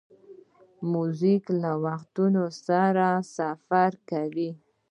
[0.91, 4.51] موزیک له وختونو سره سفر کوي.